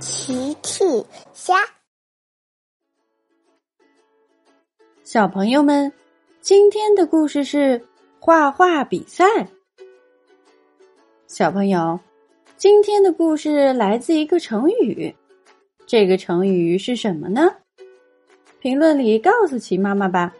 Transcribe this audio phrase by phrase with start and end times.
[0.00, 0.84] 奇趣
[1.32, 1.54] 虾，
[5.02, 5.92] 小朋友们，
[6.40, 7.84] 今天的故事是
[8.20, 9.24] 画画比赛。
[11.26, 11.98] 小朋友，
[12.56, 15.12] 今天的故事来自一个成语，
[15.84, 17.52] 这个成语是什么呢？
[18.60, 20.32] 评论里告诉奇妈妈吧。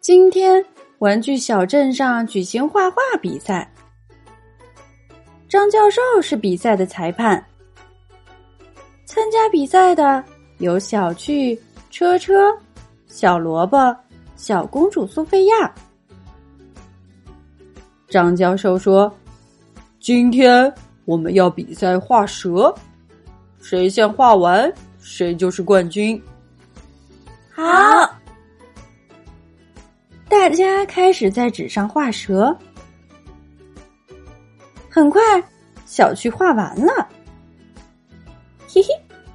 [0.00, 0.62] 今天，
[0.98, 3.72] 玩具小镇上举行画画比赛。
[5.48, 7.42] 张教授是比赛的裁判，
[9.06, 10.22] 参加比赛的
[10.58, 12.54] 有小趣、车车、
[13.06, 13.96] 小萝卜、
[14.36, 15.74] 小公主苏菲亚。
[18.08, 19.10] 张教授说
[19.98, 20.70] ：“今天
[21.06, 22.74] 我们要比赛画蛇，
[23.58, 26.22] 谁先画完，谁就是冠军。”
[27.56, 27.64] 好，
[30.28, 32.54] 大家开始在纸上画蛇。
[34.98, 35.22] 很快，
[35.86, 37.08] 小趣画完了。
[38.66, 38.88] 嘿嘿，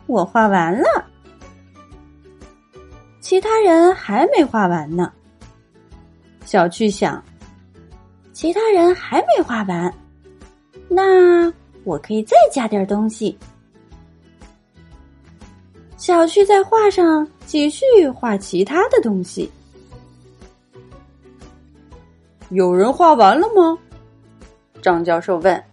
[0.07, 0.85] 我画完了。
[3.21, 5.11] 其他人还没画完呢。
[6.45, 7.23] 小趣想，
[8.33, 9.91] 其他人还没画完，
[10.89, 11.51] 那
[11.85, 13.37] 我可以再加点东西。
[15.95, 19.49] 小趣在画上继续画其他的东西。
[22.49, 23.79] 有人画完了吗？
[24.83, 25.63] 张教授问：“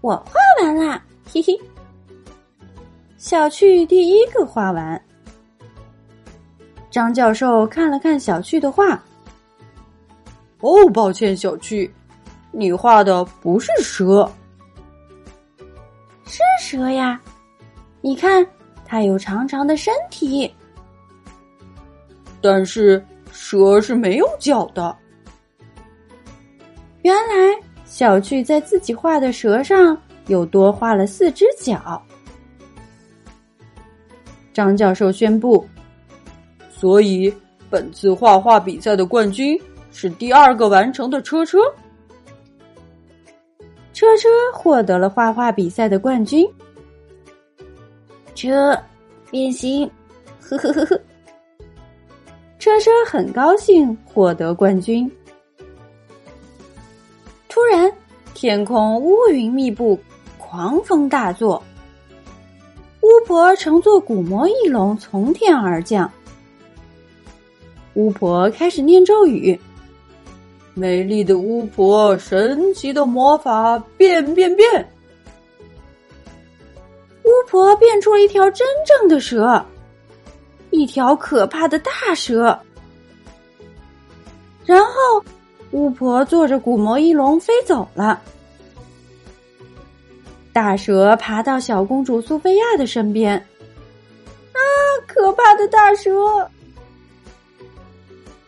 [0.00, 1.52] 我画完啦，嘿嘿。”
[3.18, 5.00] 小趣第一个画完。
[6.90, 8.98] 张教授看了看小趣的画
[10.60, 11.92] ，“哦，抱歉，小趣，
[12.52, 14.26] 你画的不是蛇。
[16.24, 17.20] ”“是蛇呀，
[18.00, 18.44] 你看
[18.86, 20.50] 它有长长的身体。
[22.40, 24.96] ”“但是蛇是没有脚的。”
[27.02, 29.96] 原来小趣在自己画的蛇上
[30.26, 32.02] 又多画了四只脚。
[34.52, 35.66] 张教授宣布，
[36.70, 37.32] 所以
[37.70, 39.58] 本次画画比赛的冠军
[39.92, 41.58] 是第二个完成的车车。
[43.92, 46.48] 车车获得了画画比赛的冠军。
[48.34, 48.76] 车
[49.30, 49.90] 变形，
[50.40, 51.00] 呵呵呵呵。
[52.58, 55.10] 车车很高兴获得冠军。
[58.40, 59.98] 天空乌云密布，
[60.38, 61.60] 狂风大作。
[63.00, 66.08] 巫婆乘坐古魔翼龙从天而降。
[67.94, 69.58] 巫婆开始念咒语
[70.74, 74.88] ：“美丽的巫婆，神奇的魔法，变变变！”
[77.24, 79.60] 巫婆变出了一条真正的蛇，
[80.70, 82.56] 一条可怕的大蛇。
[84.64, 85.24] 然后。
[85.70, 88.22] 巫婆坐着古魔翼龙飞走了。
[90.52, 94.60] 大蛇爬到小公主苏菲亚的身边，啊！
[95.06, 96.10] 可怕的大蛇！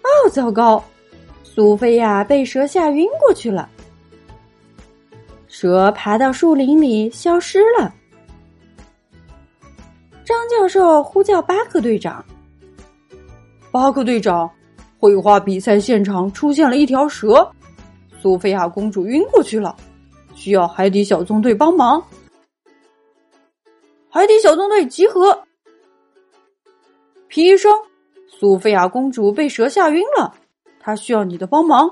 [0.03, 0.82] 哦，糟糕！
[1.44, 3.69] 苏菲亚被蛇吓晕过去了。
[5.47, 7.94] 蛇爬到树林里消失了。
[10.25, 12.25] 张教授呼叫巴克队长。
[13.70, 14.50] 巴克队长。
[15.00, 17.50] 绘画比赛现场出现了一条蛇，
[18.21, 19.75] 苏菲亚公主晕过去了，
[20.34, 22.05] 需要海底小纵队帮忙。
[24.11, 25.43] 海底小纵队集合！
[27.28, 27.72] 皮医生，
[28.28, 30.34] 苏菲亚公主被蛇吓晕了，
[30.78, 31.91] 她需要你的帮忙。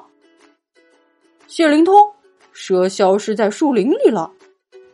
[1.47, 2.13] 谢灵通，
[2.53, 4.31] 蛇消失在树林里了，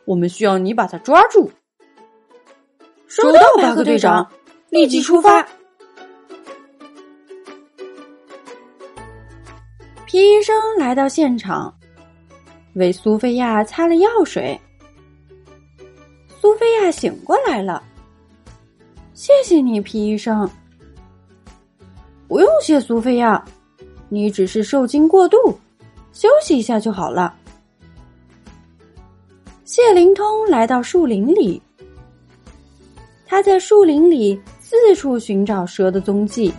[0.04, 1.50] 我们需要你把它抓住。
[3.08, 4.30] 收到，巴克队长，
[4.70, 5.44] 立即出发。
[10.14, 11.74] 皮医生来到现场，
[12.74, 14.56] 为苏菲亚擦了药水。
[16.40, 17.82] 苏菲亚醒过来了，
[19.12, 20.48] 谢谢你，皮医生。
[22.28, 23.44] 不用谢，苏菲亚，
[24.08, 25.36] 你只是受惊过度，
[26.12, 27.34] 休息一下就好了。
[29.64, 31.60] 谢灵通来到树林里，
[33.26, 36.54] 他在树林里四处寻找蛇的踪迹。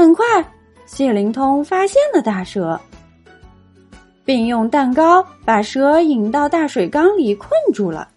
[0.00, 0.24] 很快，
[0.86, 2.80] 谢灵通发现了大蛇，
[4.24, 8.08] 并用蛋糕把蛇引到大水缸里困住了。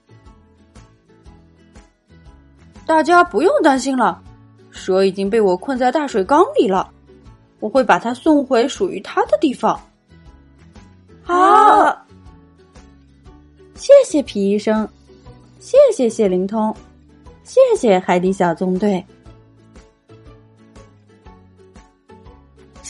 [2.86, 4.22] 大家不用担心了，
[4.72, 6.90] 蛇已经被我困在大水缸里了，
[7.60, 9.78] 我会把它送回属于它的地方。
[11.22, 12.06] 好，
[13.76, 14.88] 谢谢皮医生，
[15.60, 16.74] 谢谢谢灵通，
[17.44, 19.06] 谢谢海底小纵队。